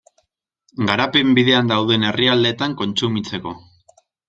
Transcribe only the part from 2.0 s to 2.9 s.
herrialdeetan